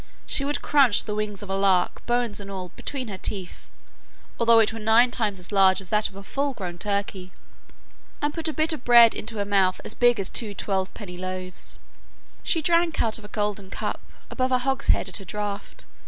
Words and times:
She 0.25 0.43
would 0.43 0.63
craunch 0.63 1.03
the 1.03 1.13
wing 1.13 1.33
of 1.43 1.49
a 1.51 1.55
lark, 1.55 2.03
bones 2.07 2.39
and 2.39 2.49
all, 2.49 2.69
between 2.69 3.07
her 3.09 3.19
teeth, 3.19 3.69
although 4.39 4.57
it 4.57 4.73
were 4.73 4.79
nine 4.79 5.11
times 5.11 5.37
as 5.37 5.51
large 5.51 5.79
as 5.79 5.89
that 5.89 6.09
of 6.09 6.15
a 6.15 6.23
full 6.23 6.55
grown 6.55 6.79
turkey; 6.79 7.31
and 8.19 8.33
put 8.33 8.47
a 8.47 8.51
bit 8.53 8.73
of 8.73 8.83
bread 8.83 9.13
into 9.13 9.37
her 9.37 9.45
mouth 9.45 9.79
as 9.85 9.93
big 9.93 10.19
as 10.19 10.27
two 10.31 10.55
twelve 10.55 10.91
penny 10.95 11.17
loaves. 11.19 11.77
She 12.41 12.63
drank 12.63 12.99
out 12.99 13.19
of 13.19 13.25
a 13.25 13.35
golden 13.37 13.69
cup, 13.69 14.01
above 14.31 14.51
a 14.51 14.57
hogshead 14.57 15.07
at 15.07 15.19
a 15.19 15.23
draught. 15.25 15.85